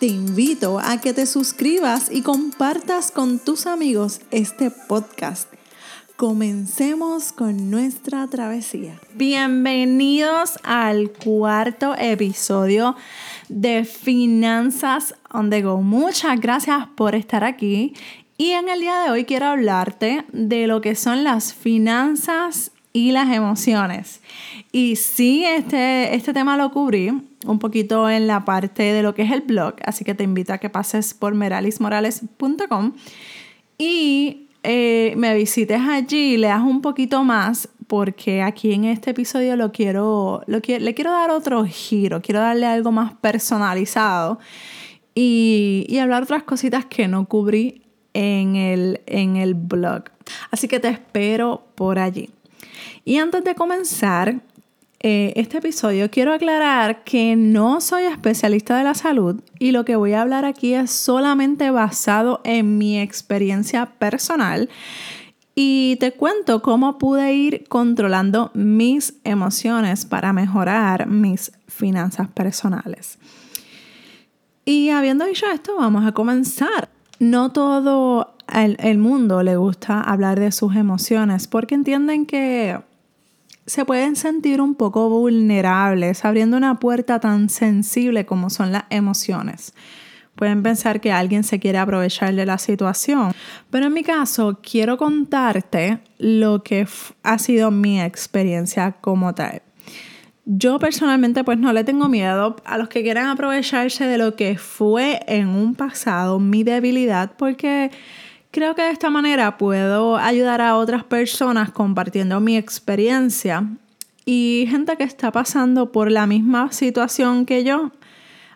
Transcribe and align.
te 0.00 0.06
invito 0.06 0.80
a 0.80 0.98
que 0.98 1.12
te 1.12 1.26
suscribas 1.26 2.10
y 2.10 2.22
compartas 2.22 3.10
con 3.10 3.38
tus 3.38 3.66
amigos 3.66 4.22
este 4.30 4.70
podcast. 4.70 5.52
Comencemos 6.16 7.32
con 7.32 7.70
nuestra 7.70 8.26
travesía. 8.26 8.98
Bienvenidos 9.12 10.58
al 10.62 11.12
cuarto 11.12 11.94
episodio 11.98 12.96
de 13.50 13.84
Finanzas 13.84 15.14
on 15.30 15.50
the 15.50 15.60
Go. 15.60 15.82
Muchas 15.82 16.40
gracias 16.40 16.86
por 16.96 17.14
estar 17.14 17.44
aquí. 17.44 17.92
Y 18.38 18.52
en 18.52 18.70
el 18.70 18.80
día 18.80 19.02
de 19.02 19.10
hoy 19.10 19.26
quiero 19.26 19.48
hablarte 19.48 20.24
de 20.32 20.66
lo 20.66 20.80
que 20.80 20.94
son 20.94 21.24
las 21.24 21.52
finanzas 21.52 22.72
y 22.92 23.12
las 23.12 23.30
emociones. 23.34 24.20
Y 24.72 24.96
sí, 24.96 25.44
este, 25.44 26.14
este 26.14 26.32
tema 26.32 26.56
lo 26.56 26.70
cubrí 26.72 27.12
un 27.46 27.58
poquito 27.58 28.10
en 28.10 28.26
la 28.26 28.44
parte 28.44 28.82
de 28.82 29.02
lo 29.02 29.14
que 29.14 29.22
es 29.22 29.30
el 29.30 29.42
blog, 29.42 29.74
así 29.84 30.04
que 30.04 30.14
te 30.14 30.24
invito 30.24 30.52
a 30.52 30.58
que 30.58 30.70
pases 30.70 31.14
por 31.14 31.34
meralismorales.com 31.34 32.92
y 33.78 34.48
eh, 34.62 35.14
me 35.16 35.34
visites 35.34 35.80
allí 35.80 36.36
leas 36.36 36.60
un 36.60 36.82
poquito 36.82 37.24
más 37.24 37.68
porque 37.86 38.42
aquí 38.42 38.72
en 38.72 38.84
este 38.84 39.10
episodio 39.10 39.56
lo 39.56 39.72
quiero, 39.72 40.42
lo 40.46 40.60
le 40.60 40.94
quiero 40.94 41.12
dar 41.12 41.30
otro 41.30 41.64
giro, 41.64 42.20
quiero 42.20 42.40
darle 42.40 42.66
algo 42.66 42.92
más 42.92 43.14
personalizado 43.14 44.38
y, 45.14 45.86
y 45.88 45.98
hablar 45.98 46.22
otras 46.22 46.42
cositas 46.42 46.84
que 46.84 47.08
no 47.08 47.26
cubrí 47.26 47.82
en 48.12 48.56
el, 48.56 49.00
en 49.06 49.36
el 49.36 49.54
blog. 49.54 50.04
Así 50.50 50.68
que 50.68 50.78
te 50.78 50.88
espero 50.88 51.66
por 51.74 51.98
allí. 51.98 52.30
Y 53.04 53.18
antes 53.18 53.44
de 53.44 53.54
comenzar, 53.54 54.40
eh, 55.02 55.32
este 55.36 55.56
episodio, 55.58 56.10
quiero 56.10 56.34
aclarar 56.34 57.04
que 57.04 57.34
no 57.34 57.80
soy 57.80 58.04
especialista 58.04 58.76
de 58.76 58.84
la 58.84 58.92
salud 58.92 59.40
y 59.58 59.72
lo 59.72 59.86
que 59.86 59.96
voy 59.96 60.12
a 60.12 60.20
hablar 60.20 60.44
aquí 60.44 60.74
es 60.74 60.90
solamente 60.90 61.70
basado 61.70 62.42
en 62.44 62.76
mi 62.76 63.00
experiencia 63.00 63.86
personal. 63.86 64.68
Y 65.54 65.96
te 66.00 66.12
cuento 66.12 66.60
cómo 66.60 66.98
pude 66.98 67.32
ir 67.32 67.64
controlando 67.68 68.50
mis 68.52 69.14
emociones 69.24 70.04
para 70.04 70.34
mejorar 70.34 71.06
mis 71.06 71.52
finanzas 71.66 72.28
personales. 72.28 73.18
Y 74.66 74.90
habiendo 74.90 75.24
dicho 75.24 75.46
esto, 75.50 75.76
vamos 75.76 76.06
a 76.06 76.12
comenzar. 76.12 76.90
No 77.20 77.52
todo 77.52 78.34
el, 78.50 78.96
mundo 78.96 79.42
le 79.42 79.56
gusta 79.56 80.00
hablar 80.00 80.40
de 80.40 80.52
sus 80.52 80.74
emociones 80.74 81.48
porque 81.48 81.74
entienden 81.74 82.24
que 82.24 82.80
se 83.66 83.84
pueden 83.84 84.16
sentir 84.16 84.62
un 84.62 84.74
poco 84.74 85.10
vulnerables 85.10 86.24
abriendo 86.24 86.56
una 86.56 86.80
puerta 86.80 87.20
tan 87.20 87.50
sensible 87.50 88.24
como 88.24 88.48
son 88.48 88.72
las 88.72 88.84
emociones. 88.88 89.74
Pueden 90.34 90.62
pensar 90.62 91.02
que 91.02 91.12
alguien 91.12 91.44
se 91.44 91.60
quiere 91.60 91.76
aprovechar 91.76 92.34
de 92.34 92.46
la 92.46 92.56
situación, 92.56 93.32
pero 93.68 93.88
en 93.88 93.92
mi 93.92 94.02
caso 94.02 94.58
quiero 94.62 94.96
contarte 94.96 96.00
lo 96.16 96.62
que 96.62 96.88
ha 97.22 97.38
sido 97.38 97.70
mi 97.70 98.00
experiencia 98.00 98.92
como 98.92 99.34
tal. 99.34 99.60
Yo 100.44 100.78
personalmente 100.78 101.44
pues 101.44 101.58
no 101.58 101.72
le 101.72 101.84
tengo 101.84 102.08
miedo 102.08 102.56
a 102.64 102.78
los 102.78 102.88
que 102.88 103.02
quieran 103.02 103.26
aprovecharse 103.26 104.06
de 104.06 104.18
lo 104.18 104.36
que 104.36 104.56
fue 104.58 105.20
en 105.26 105.48
un 105.48 105.74
pasado 105.74 106.40
mi 106.40 106.64
debilidad 106.64 107.32
porque 107.36 107.90
Creo 108.52 108.74
que 108.74 108.82
de 108.82 108.90
esta 108.90 109.10
manera 109.10 109.58
puedo 109.58 110.16
ayudar 110.16 110.60
a 110.60 110.76
otras 110.76 111.04
personas 111.04 111.70
compartiendo 111.70 112.40
mi 112.40 112.56
experiencia 112.56 113.64
y 114.24 114.66
gente 114.68 114.96
que 114.96 115.04
está 115.04 115.30
pasando 115.30 115.92
por 115.92 116.10
la 116.10 116.26
misma 116.26 116.72
situación 116.72 117.46
que 117.46 117.62
yo. 117.62 117.92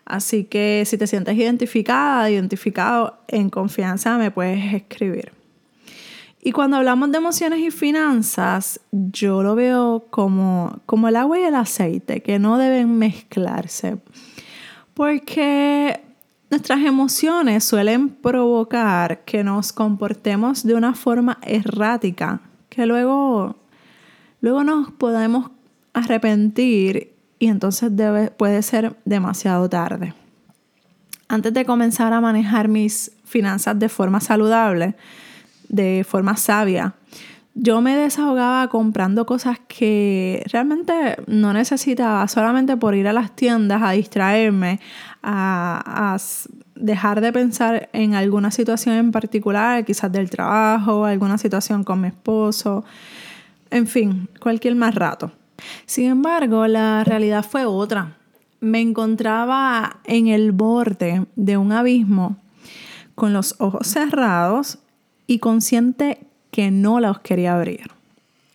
Así 0.03 0.43
que 0.43 0.83
si 0.85 0.97
te 0.97 1.07
sientes 1.07 1.37
identificada, 1.37 2.29
identificado 2.29 3.19
en 3.29 3.49
confianza, 3.49 4.17
me 4.17 4.31
puedes 4.31 4.73
escribir. 4.73 5.31
Y 6.45 6.53
cuando 6.53 6.77
hablamos 6.77 7.11
de 7.11 7.17
emociones 7.17 7.59
y 7.59 7.71
finanzas, 7.71 8.79
yo 8.91 9.43
lo 9.43 9.55
veo 9.55 10.05
como, 10.11 10.79
como 10.85 11.09
el 11.09 11.17
agua 11.17 11.39
y 11.39 11.43
el 11.43 11.55
aceite, 11.55 12.21
que 12.21 12.39
no 12.39 12.57
deben 12.57 12.97
mezclarse. 12.97 13.97
Porque 14.93 15.99
Nuestras 16.49 16.79
emociones 16.85 17.63
suelen 17.63 18.09
provocar 18.09 19.25
que 19.25 19.43
nos 19.43 19.73
comportemos 19.73 20.63
de 20.63 20.75
una 20.75 20.93
forma 20.93 21.39
errática, 21.41 22.39
que 22.69 22.85
luego, 22.85 23.57
luego 24.41 24.63
nos 24.63 24.91
podemos 24.91 25.51
arrepentir 25.93 27.13
y 27.39 27.47
entonces 27.47 27.91
puede 28.37 28.61
ser 28.61 28.95
demasiado 29.05 29.67
tarde. 29.69 30.13
Antes 31.27 31.53
de 31.53 31.65
comenzar 31.65 32.13
a 32.13 32.21
manejar 32.21 32.67
mis 32.67 33.11
finanzas 33.25 33.77
de 33.79 33.89
forma 33.89 34.21
saludable, 34.21 34.95
de 35.69 36.05
forma 36.07 36.37
sabia, 36.37 36.95
yo 37.57 37.79
me 37.79 37.95
desahogaba 37.95 38.67
comprando 38.67 39.25
cosas 39.25 39.59
que 39.65 40.43
realmente 40.51 41.15
no 41.25 41.53
necesitaba, 41.53 42.27
solamente 42.27 42.75
por 42.75 42.95
ir 42.95 43.07
a 43.07 43.13
las 43.13 43.33
tiendas 43.33 43.81
a 43.81 43.91
distraerme, 43.91 44.81
a, 45.23 46.17
dejar 46.75 47.21
de 47.21 47.31
pensar 47.31 47.89
en 47.93 48.13
alguna 48.13 48.51
situación 48.51 48.95
en 48.95 49.11
particular, 49.13 49.85
quizás 49.85 50.11
del 50.11 50.29
trabajo, 50.29 51.05
alguna 51.05 51.37
situación 51.37 51.85
con 51.85 52.01
mi 52.01 52.09
esposo, 52.09 52.83
en 53.71 53.87
fin, 53.87 54.27
cualquier 54.41 54.75
más 54.75 54.93
rato. 54.93 55.31
Sin 55.85 56.09
embargo, 56.09 56.67
la 56.67 57.05
realidad 57.05 57.45
fue 57.49 57.65
otra. 57.65 58.17
Me 58.59 58.81
encontraba 58.81 60.01
en 60.03 60.27
el 60.27 60.51
borde 60.51 61.25
de 61.37 61.55
un 61.55 61.71
abismo 61.71 62.35
con 63.15 63.31
los 63.31 63.55
ojos 63.59 63.87
cerrados 63.87 64.79
y 65.27 65.39
consciente 65.39 66.19
que 66.51 66.71
no 66.71 66.99
los 66.99 67.19
quería 67.19 67.55
abrir. 67.55 67.91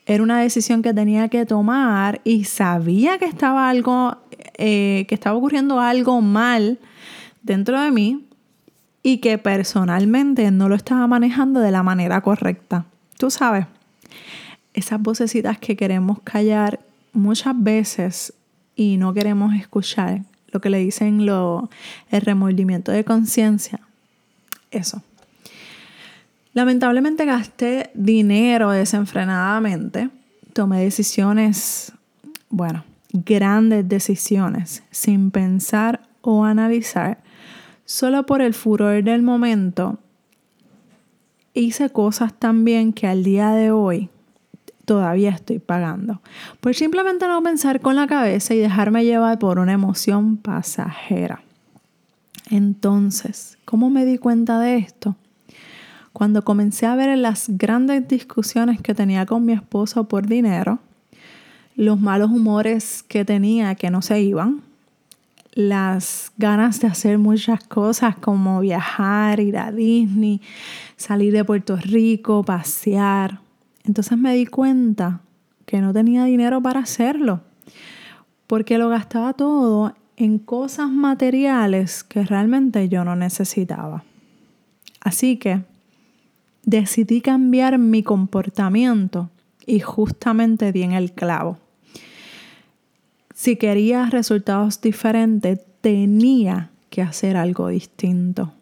Era 0.07 0.23
una 0.23 0.41
decisión 0.41 0.83
que 0.83 0.95
tenía 0.95 1.29
que 1.29 1.47
tomar 1.47 2.21
y 2.25 2.45
sabía 2.45 3.19
que 3.19 3.27
estaba 3.27 3.69
algo, 3.69 4.17
eh, 4.59 5.05
que 5.09 5.15
estaba 5.15 5.37
ocurriendo 5.37 5.81
algo 5.81 6.21
mal 6.21 6.79
dentro 7.43 7.81
de 7.81 7.91
mí 7.91 8.27
y 9.03 9.19
que 9.19 9.39
personalmente 9.39 10.51
no 10.51 10.69
lo 10.69 10.75
estaba 10.75 11.07
manejando 11.07 11.61
de 11.61 11.71
la 11.71 11.83
manera 11.83 12.21
correcta. 12.23 12.87
Tú 13.19 13.31
sabes, 13.31 13.67
esas 14.75 15.01
vocecitas 15.01 15.59
que 15.59 15.77
queremos 15.77 16.21
callar 16.23 16.81
muchas 17.13 17.55
veces 17.57 18.33
y 18.77 18.97
no 18.97 19.13
queremos 19.15 19.55
escuchar, 19.55 20.23
lo 20.49 20.61
que 20.61 20.71
le 20.71 20.79
dicen 20.79 21.27
lo, 21.27 21.71
el 22.11 22.23
remordimiento 22.23 22.93
de 22.93 23.05
conciencia, 23.05 23.81
eso. 24.71 25.03
Lamentablemente 26.53 27.25
gasté 27.25 27.91
dinero 27.95 28.71
desenfrenadamente. 28.71 30.11
Tomé 30.53 30.83
decisiones, 30.83 31.93
bueno, 32.49 32.85
grandes 33.13 33.89
decisiones, 33.89 34.83
sin 34.91 35.31
pensar 35.31 36.03
o 36.23 36.45
analizar, 36.45 37.19
solo 37.85 38.27
por 38.27 38.43
el 38.43 38.55
furor 38.55 39.03
del 39.05 39.23
momento. 39.23 39.99
Hice 41.55 41.91
cosas 41.91 42.35
también 42.35 42.93
que 42.93 43.07
al 43.07 43.23
día 43.23 43.51
de 43.51 43.71
hoy 43.71 44.09
todavía 44.85 45.31
estoy 45.31 45.61
pagando. 45.61 46.21
Por 46.61 46.75
simplemente 46.75 47.29
no 47.29 47.41
pensar 47.45 47.81
con 47.81 47.95
la 47.95 48.09
cabeza 48.09 48.55
y 48.55 48.59
dejarme 48.59 49.05
llevar 49.05 49.39
por 49.39 49.61
una 49.61 49.73
emoción 49.73 50.37
pasajera. 50.37 51.43
Entonces, 52.51 53.57
¿cómo 53.65 53.89
me 53.89 54.05
di 54.05 54.19
cuenta 54.19 54.59
de 54.59 54.79
esto? 54.79 55.15
Cuando 56.13 56.45
comencé 56.45 56.87
a 56.87 56.97
ver 56.97 57.17
las 57.17 57.47
grandes 57.49 58.07
discusiones 58.09 58.81
que 58.81 58.95
tenía 58.95 59.27
con 59.27 59.45
mi 59.45 59.53
esposo 59.53 60.05
por 60.05 60.27
dinero, 60.27 60.81
los 61.77 62.01
malos 62.01 62.31
humores 62.31 63.03
que 63.03 63.25
tenía 63.25 63.75
que 63.75 63.91
no 63.91 64.03
se 64.03 64.21
iban, 64.21 64.63
las 65.53 66.33
ganas 66.37 66.81
de 66.81 66.89
hacer 66.89 67.19
muchas 67.19 67.63
cosas 67.65 68.17
como 68.17 68.61
viajar, 68.61 69.41
ir 69.41 69.57
a 69.57 69.73
Disney, 69.73 70.41
salir 70.97 71.33
de 71.33 71.45
Puerto 71.45 71.77
Rico, 71.77 72.45
pasear. 72.45 73.41
Entonces 73.85 74.19
me 74.19 74.35
di 74.35 74.47
cuenta 74.47 75.21
que 75.67 75.81
no 75.81 75.93
tenía 75.93 76.25
dinero 76.25 76.61
para 76.61 76.81
hacerlo, 76.81 77.41
porque 78.47 78.79
lo 78.79 78.89
gastaba 78.89 79.33
todo 79.33 79.95
en 80.17 80.39
cosas 80.39 80.91
materiales 80.91 82.05
que 82.05 82.25
realmente 82.25 82.89
yo 82.89 83.05
no 83.05 83.17
necesitaba. 83.17 84.05
Así 85.01 85.37
que 85.37 85.63
decidí 86.65 87.21
cambiar 87.21 87.79
mi 87.79 88.03
comportamiento 88.03 89.31
y 89.67 89.81
justamente 89.81 90.73
di 90.73 90.83
en 90.83 90.93
el 90.93 91.13
clavo. 91.13 91.59
Si 93.35 93.57
quería 93.57 94.07
resultados 94.07 94.81
diferentes, 94.81 95.61
tenía 95.81 96.71
que 96.91 97.03
hacer 97.03 97.37
algo 97.37 97.69
distinto. 97.69 98.53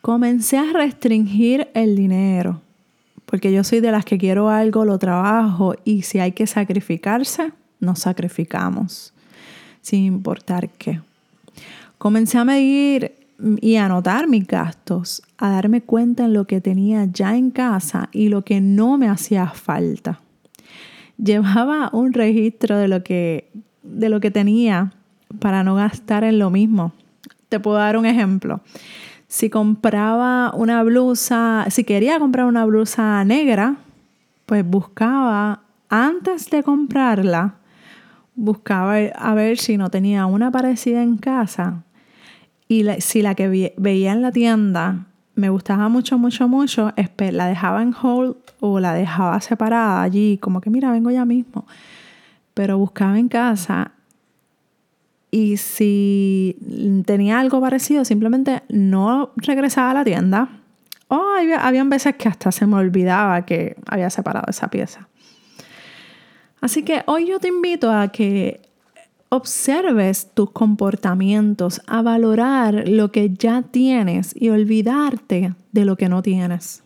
Comencé 0.00 0.58
a 0.58 0.72
restringir 0.72 1.68
el 1.74 1.96
dinero, 1.96 2.60
porque 3.26 3.52
yo 3.52 3.64
soy 3.64 3.80
de 3.80 3.90
las 3.90 4.04
que 4.04 4.18
quiero 4.18 4.48
algo, 4.48 4.84
lo 4.84 4.98
trabajo 4.98 5.74
y 5.84 6.02
si 6.02 6.18
hay 6.18 6.32
que 6.32 6.46
sacrificarse, 6.46 7.52
nos 7.80 8.00
sacrificamos, 8.00 9.12
sin 9.80 10.04
importar 10.04 10.70
qué. 10.70 11.00
Comencé 11.98 12.38
a 12.38 12.44
medir 12.44 13.14
y 13.38 13.76
anotar 13.76 14.28
mis 14.28 14.46
gastos, 14.46 15.22
a 15.38 15.50
darme 15.50 15.82
cuenta 15.82 16.24
en 16.24 16.32
lo 16.32 16.46
que 16.46 16.60
tenía 16.60 17.06
ya 17.06 17.36
en 17.36 17.50
casa 17.50 18.08
y 18.12 18.28
lo 18.28 18.44
que 18.44 18.60
no 18.60 18.98
me 18.98 19.08
hacía 19.08 19.48
falta. 19.48 20.20
Llevaba 21.16 21.90
un 21.92 22.12
registro 22.12 22.76
de 22.76 22.88
lo 22.88 23.02
que, 23.02 23.50
de 23.82 24.08
lo 24.08 24.20
que 24.20 24.30
tenía 24.30 24.92
para 25.38 25.62
no 25.64 25.74
gastar 25.74 26.24
en 26.24 26.38
lo 26.38 26.50
mismo. 26.50 26.92
Te 27.48 27.60
puedo 27.60 27.76
dar 27.76 27.96
un 27.96 28.06
ejemplo. 28.06 28.60
Si 29.28 29.50
compraba 29.50 30.52
una 30.54 30.82
blusa, 30.82 31.66
si 31.70 31.84
quería 31.84 32.18
comprar 32.18 32.46
una 32.46 32.64
blusa 32.64 33.24
negra, 33.24 33.76
pues 34.46 34.68
buscaba 34.68 35.60
antes 35.88 36.50
de 36.50 36.62
comprarla, 36.62 37.54
buscaba 38.34 38.96
a 38.96 39.34
ver 39.34 39.58
si 39.58 39.76
no 39.76 39.90
tenía 39.90 40.26
una 40.26 40.50
parecida 40.50 41.02
en 41.02 41.16
casa 41.16 41.82
y 42.68 42.84
si 43.00 43.22
la 43.22 43.34
que 43.34 43.74
veía 43.76 44.12
en 44.12 44.22
la 44.22 44.32
tienda 44.32 45.06
me 45.34 45.48
gustaba 45.48 45.88
mucho, 45.88 46.18
mucho, 46.18 46.48
mucho, 46.48 46.92
la 47.18 47.46
dejaba 47.46 47.82
en 47.82 47.94
hold 47.94 48.36
o 48.60 48.80
la 48.80 48.94
dejaba 48.94 49.40
separada 49.40 50.02
allí, 50.02 50.38
como 50.38 50.60
que 50.60 50.70
mira, 50.70 50.92
vengo 50.92 51.10
ya 51.10 51.24
mismo. 51.24 51.66
Pero 52.54 52.78
buscaba 52.78 53.18
en 53.18 53.28
casa 53.28 53.92
y 55.30 55.56
si 55.56 56.56
tenía 57.04 57.40
algo 57.40 57.60
parecido, 57.60 58.04
simplemente 58.04 58.62
no 58.68 59.32
regresaba 59.36 59.90
a 59.90 59.94
la 59.94 60.04
tienda. 60.04 60.48
O 61.08 61.20
había, 61.36 61.66
habían 61.66 61.90
veces 61.90 62.14
que 62.14 62.28
hasta 62.28 62.52
se 62.52 62.66
me 62.66 62.76
olvidaba 62.76 63.44
que 63.44 63.76
había 63.86 64.10
separado 64.10 64.46
esa 64.48 64.68
pieza. 64.68 65.08
Así 66.60 66.84
que 66.84 67.02
hoy 67.06 67.26
yo 67.26 67.40
te 67.40 67.48
invito 67.48 67.92
a 67.92 68.08
que 68.08 68.62
observes 69.34 70.30
tus 70.32 70.50
comportamientos, 70.50 71.80
a 71.86 72.02
valorar 72.02 72.88
lo 72.88 73.10
que 73.10 73.30
ya 73.30 73.62
tienes 73.62 74.32
y 74.34 74.50
olvidarte 74.50 75.54
de 75.72 75.84
lo 75.84 75.96
que 75.96 76.08
no 76.08 76.22
tienes. 76.22 76.82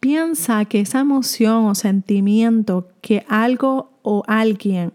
Piensa 0.00 0.64
que 0.66 0.80
esa 0.80 1.00
emoción 1.00 1.66
o 1.66 1.74
sentimiento 1.74 2.88
que 3.00 3.24
algo 3.28 3.90
o 4.02 4.22
alguien 4.28 4.92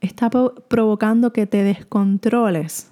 está 0.00 0.28
provocando 0.30 1.32
que 1.32 1.46
te 1.46 1.62
descontroles, 1.62 2.90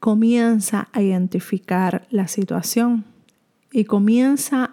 comienza 0.00 0.88
a 0.92 1.02
identificar 1.02 2.06
la 2.10 2.26
situación 2.26 3.04
y 3.70 3.84
comienza 3.84 4.72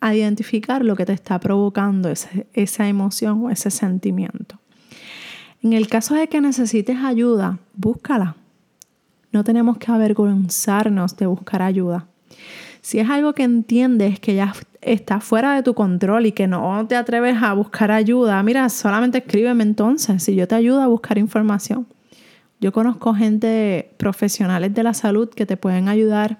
a 0.00 0.14
identificar 0.14 0.84
lo 0.84 0.96
que 0.96 1.06
te 1.06 1.12
está 1.12 1.38
provocando 1.38 2.10
esa 2.52 2.88
emoción 2.88 3.44
o 3.44 3.50
ese 3.50 3.70
sentimiento. 3.70 4.58
En 5.64 5.72
el 5.72 5.88
caso 5.88 6.14
de 6.14 6.28
que 6.28 6.42
necesites 6.42 6.98
ayuda, 6.98 7.58
búscala. 7.74 8.36
No 9.32 9.44
tenemos 9.44 9.78
que 9.78 9.90
avergonzarnos 9.90 11.16
de 11.16 11.24
buscar 11.24 11.62
ayuda. 11.62 12.06
Si 12.82 12.98
es 12.98 13.08
algo 13.08 13.32
que 13.32 13.44
entiendes 13.44 14.20
que 14.20 14.34
ya 14.34 14.52
está 14.82 15.20
fuera 15.20 15.54
de 15.54 15.62
tu 15.62 15.72
control 15.72 16.26
y 16.26 16.32
que 16.32 16.46
no 16.46 16.86
te 16.86 16.96
atreves 16.96 17.42
a 17.42 17.54
buscar 17.54 17.90
ayuda, 17.90 18.42
mira, 18.42 18.68
solamente 18.68 19.16
escríbeme 19.16 19.62
entonces, 19.62 20.22
si 20.22 20.34
yo 20.34 20.46
te 20.46 20.54
ayudo 20.54 20.82
a 20.82 20.86
buscar 20.86 21.16
información. 21.16 21.86
Yo 22.60 22.70
conozco 22.70 23.14
gente 23.14 23.90
profesionales 23.96 24.74
de 24.74 24.82
la 24.82 24.92
salud 24.92 25.30
que 25.30 25.46
te 25.46 25.56
pueden 25.56 25.88
ayudar 25.88 26.36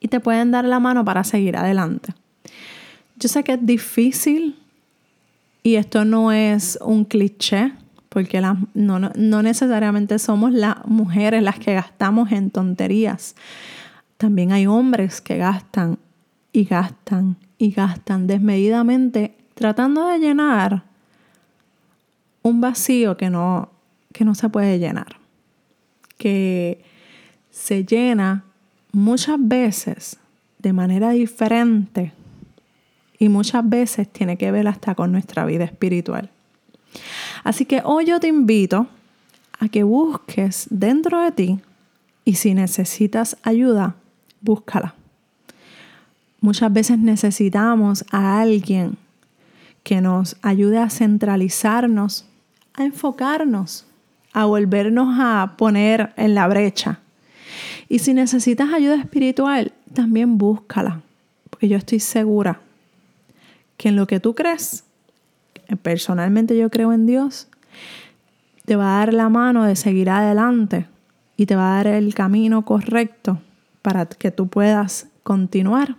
y 0.00 0.08
te 0.08 0.18
pueden 0.18 0.50
dar 0.50 0.64
la 0.64 0.80
mano 0.80 1.04
para 1.04 1.22
seguir 1.22 1.56
adelante. 1.56 2.14
Yo 3.14 3.28
sé 3.28 3.44
que 3.44 3.52
es 3.52 3.64
difícil 3.64 4.56
y 5.62 5.76
esto 5.76 6.04
no 6.04 6.32
es 6.32 6.80
un 6.82 7.04
cliché, 7.04 7.74
porque 8.08 8.40
no, 8.40 8.68
no 8.74 9.42
necesariamente 9.42 10.18
somos 10.18 10.52
las 10.52 10.84
mujeres 10.86 11.42
las 11.42 11.58
que 11.58 11.74
gastamos 11.74 12.32
en 12.32 12.50
tonterías. 12.50 13.34
También 14.16 14.52
hay 14.52 14.66
hombres 14.66 15.20
que 15.20 15.36
gastan 15.36 15.98
y 16.52 16.64
gastan 16.64 17.36
y 17.58 17.70
gastan 17.72 18.26
desmedidamente 18.26 19.34
tratando 19.54 20.06
de 20.06 20.18
llenar 20.18 20.84
un 22.42 22.60
vacío 22.60 23.16
que 23.16 23.28
no, 23.28 23.70
que 24.12 24.24
no 24.24 24.34
se 24.34 24.48
puede 24.48 24.78
llenar, 24.78 25.16
que 26.16 26.82
se 27.50 27.84
llena 27.84 28.44
muchas 28.92 29.36
veces 29.40 30.18
de 30.58 30.72
manera 30.72 31.10
diferente 31.10 32.12
y 33.18 33.28
muchas 33.28 33.68
veces 33.68 34.08
tiene 34.08 34.38
que 34.38 34.50
ver 34.50 34.68
hasta 34.68 34.94
con 34.94 35.12
nuestra 35.12 35.44
vida 35.44 35.64
espiritual. 35.64 36.30
Así 37.44 37.64
que 37.64 37.82
hoy 37.84 38.06
yo 38.06 38.20
te 38.20 38.28
invito 38.28 38.86
a 39.58 39.68
que 39.68 39.82
busques 39.82 40.66
dentro 40.70 41.22
de 41.22 41.32
ti 41.32 41.60
y 42.24 42.34
si 42.34 42.54
necesitas 42.54 43.36
ayuda, 43.42 43.96
búscala. 44.40 44.94
Muchas 46.40 46.72
veces 46.72 46.98
necesitamos 46.98 48.04
a 48.12 48.40
alguien 48.40 48.96
que 49.82 50.00
nos 50.00 50.36
ayude 50.42 50.78
a 50.78 50.90
centralizarnos, 50.90 52.26
a 52.74 52.84
enfocarnos, 52.84 53.86
a 54.32 54.44
volvernos 54.44 55.16
a 55.18 55.54
poner 55.56 56.12
en 56.16 56.34
la 56.34 56.46
brecha. 56.46 57.00
Y 57.88 58.00
si 58.00 58.14
necesitas 58.14 58.72
ayuda 58.72 58.96
espiritual, 58.96 59.72
también 59.94 60.38
búscala, 60.38 61.00
porque 61.50 61.68
yo 61.68 61.76
estoy 61.76 62.00
segura 62.00 62.60
que 63.76 63.88
en 63.88 63.96
lo 63.96 64.06
que 64.06 64.20
tú 64.20 64.34
crees, 64.34 64.84
personalmente 65.76 66.56
yo 66.56 66.70
creo 66.70 66.92
en 66.92 67.06
Dios, 67.06 67.48
te 68.64 68.76
va 68.76 68.96
a 68.96 68.98
dar 68.98 69.14
la 69.14 69.28
mano 69.28 69.64
de 69.64 69.76
seguir 69.76 70.10
adelante 70.10 70.86
y 71.36 71.46
te 71.46 71.56
va 71.56 71.72
a 71.72 71.76
dar 71.76 71.86
el 71.88 72.14
camino 72.14 72.64
correcto 72.64 73.40
para 73.82 74.06
que 74.06 74.30
tú 74.30 74.48
puedas 74.48 75.06
continuar 75.22 75.96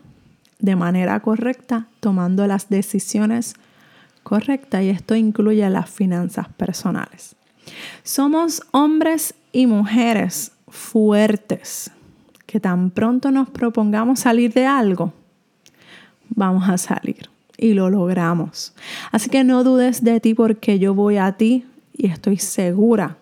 de 0.60 0.76
manera 0.76 1.20
correcta, 1.22 1.88
tomando 2.00 2.46
las 2.46 2.70
decisiones 2.70 3.56
correctas 4.24 4.84
y 4.84 4.90
esto 4.90 5.16
incluye 5.16 5.68
las 5.70 5.90
finanzas 5.90 6.50
personales. 6.50 7.36
Somos 8.04 8.62
hombres 8.72 9.34
y 9.52 9.66
mujeres 9.66 10.52
fuertes 10.68 11.92
que 12.46 12.60
tan 12.60 12.90
pronto 12.92 13.32
nos 13.32 13.50
propongamos 13.50 14.20
salir 14.20 14.54
de 14.54 14.66
algo, 14.66 15.14
vamos 16.30 16.68
a 16.68 16.78
salir 16.78 17.30
y 17.60 17.74
lo 17.74 17.90
logramos. 17.90 18.74
Así 19.12 19.30
que 19.30 19.44
no 19.44 19.64
dudes 19.64 20.04
de 20.04 20.20
ti 20.20 20.34
porque 20.34 20.80
yo 20.80 20.94
voy 20.94 21.18
a 21.18 21.34
ti 21.34 21.66
y 21.94 22.08
estoy 22.08 22.38
segura 22.38 23.18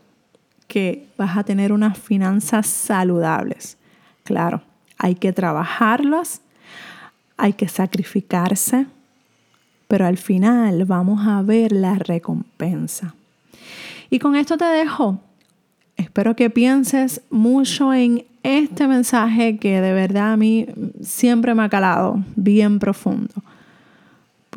que 0.68 1.08
vas 1.18 1.38
a 1.38 1.44
tener 1.44 1.72
unas 1.72 1.98
finanzas 1.98 2.68
saludables. 2.68 3.78
Claro, 4.24 4.62
hay 4.98 5.16
que 5.16 5.34
trabajarlas 5.34 6.42
hay 7.38 7.54
que 7.54 7.68
sacrificarse, 7.68 8.88
pero 9.88 10.06
al 10.06 10.18
final 10.18 10.84
vamos 10.86 11.26
a 11.26 11.42
ver 11.44 11.72
la 11.72 11.96
recompensa. 11.96 13.14
Y 14.10 14.20
con 14.20 14.36
esto 14.36 14.58
te 14.58 14.66
dejo. 14.66 15.22
Espero 15.96 16.36
que 16.36 16.50
pienses 16.50 17.22
mucho 17.30 17.94
en 17.94 18.26
este 18.44 18.88
mensaje 18.88 19.58
que 19.58 19.82
de 19.82 19.94
verdad 19.94 20.34
a 20.34 20.38
mí 20.38 20.68
siempre 21.02 21.54
me 21.56 21.64
ha 21.64 21.70
calado 21.70 22.24
bien 22.36 22.80
profundo, 22.80 23.34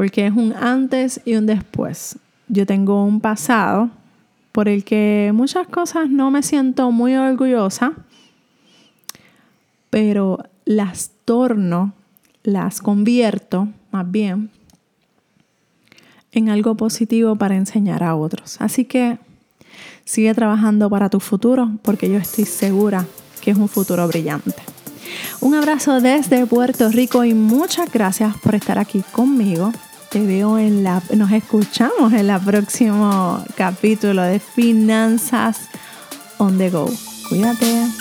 porque 0.00 0.26
es 0.26 0.33
un 0.33 0.54
antes 0.54 1.21
y 1.26 1.35
un 1.35 1.45
después. 1.45 2.19
Yo 2.49 2.64
tengo 2.64 3.04
un 3.04 3.21
pasado 3.21 3.90
por 4.50 4.66
el 4.66 4.83
que 4.83 5.30
muchas 5.35 5.69
cosas 5.69 6.09
no 6.09 6.30
me 6.30 6.42
siento 6.42 6.90
muy 6.90 7.16
orgullosa, 7.16 7.92
pero 9.90 10.38
las 10.64 11.11
torno 11.26 11.92
las 12.45 12.80
convierto 12.80 13.69
más 13.90 14.11
bien 14.11 14.49
en 16.33 16.49
algo 16.49 16.78
positivo 16.78 17.37
para 17.37 17.57
enseñar 17.57 18.02
a 18.02 18.16
otros. 18.16 18.59
Así 18.59 18.87
que 18.87 19.19
sigue 20.07 20.33
trabajando 20.33 20.88
para 20.88 21.11
tu 21.11 21.21
futuro 21.21 21.73
porque 21.83 22.09
yo 22.09 22.16
estoy 22.16 22.47
segura 22.47 23.04
que 23.42 23.50
es 23.50 23.59
un 23.59 23.69
futuro 23.69 24.09
brillante. 24.09 24.62
Un 25.42 25.57
abrazo 25.57 26.00
desde 26.00 26.47
Puerto 26.47 26.88
Rico 26.88 27.23
y 27.23 27.35
muchas 27.35 27.92
gracias 27.92 28.35
por 28.38 28.54
estar 28.54 28.78
aquí 28.78 29.02
conmigo. 29.12 29.75
Te 30.11 30.26
veo 30.26 30.59
en 30.59 30.83
la, 30.83 31.00
nos 31.17 31.31
escuchamos 31.31 32.12
en 32.12 32.31
el 32.31 32.40
próximo 32.40 33.45
capítulo 33.57 34.23
de 34.23 34.40
Finanzas 34.40 35.69
on 36.38 36.59
the 36.59 36.69
Go. 36.69 36.90
Cuídate. 37.29 38.00